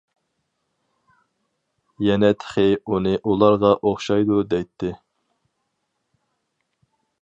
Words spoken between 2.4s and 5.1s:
تېخى ئۇنى ئۇلارغا ئوخشايدۇ دەيتتى.